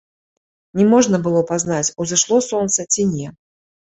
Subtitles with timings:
[0.77, 3.27] Не можна было пазнаць, узышло сонца ці не.